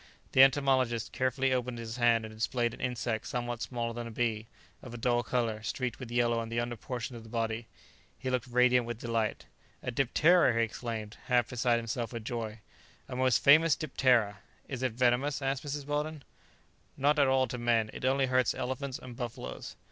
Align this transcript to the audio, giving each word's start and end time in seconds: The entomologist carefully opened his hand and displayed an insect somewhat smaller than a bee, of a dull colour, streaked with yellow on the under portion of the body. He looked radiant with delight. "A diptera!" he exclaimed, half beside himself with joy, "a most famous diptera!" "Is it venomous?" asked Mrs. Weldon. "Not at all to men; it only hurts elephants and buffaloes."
The 0.31 0.41
entomologist 0.41 1.11
carefully 1.11 1.53
opened 1.53 1.77
his 1.77 1.97
hand 1.97 2.25
and 2.25 2.33
displayed 2.33 2.73
an 2.73 2.81
insect 2.81 3.27
somewhat 3.27 3.61
smaller 3.61 3.93
than 3.93 4.07
a 4.07 4.09
bee, 4.09 4.47
of 4.81 4.95
a 4.95 4.97
dull 4.97 5.21
colour, 5.21 5.61
streaked 5.61 5.99
with 5.99 6.09
yellow 6.09 6.39
on 6.39 6.49
the 6.49 6.59
under 6.59 6.75
portion 6.75 7.15
of 7.15 7.21
the 7.21 7.29
body. 7.29 7.67
He 8.17 8.31
looked 8.31 8.47
radiant 8.47 8.87
with 8.87 8.97
delight. 8.97 9.45
"A 9.83 9.91
diptera!" 9.91 10.57
he 10.57 10.63
exclaimed, 10.63 11.17
half 11.25 11.49
beside 11.49 11.77
himself 11.77 12.13
with 12.13 12.25
joy, 12.25 12.61
"a 13.07 13.15
most 13.15 13.43
famous 13.43 13.75
diptera!" 13.75 14.39
"Is 14.67 14.81
it 14.81 14.93
venomous?" 14.93 15.39
asked 15.39 15.63
Mrs. 15.63 15.85
Weldon. 15.85 16.23
"Not 16.97 17.19
at 17.19 17.27
all 17.27 17.45
to 17.49 17.59
men; 17.59 17.91
it 17.93 18.03
only 18.03 18.25
hurts 18.25 18.55
elephants 18.55 18.97
and 18.97 19.15
buffaloes." 19.15 19.75